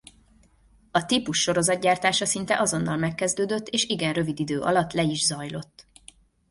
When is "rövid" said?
4.13-4.39